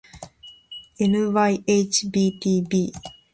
[1.05, 2.89] ｎｙｈｂｔｂ